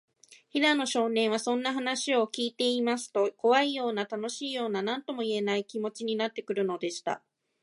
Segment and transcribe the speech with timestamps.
[0.49, 7.21] 平野少年は、そんな話をきいていますと、こわいような、たのしいような、なんともいえない、気もちになってくるのでした。